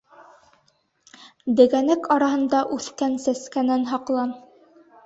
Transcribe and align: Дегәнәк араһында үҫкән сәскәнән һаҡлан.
Дегәнәк 1.59 2.09
араһында 2.17 2.63
үҫкән 2.79 3.21
сәскәнән 3.29 3.89
һаҡлан. 3.95 4.37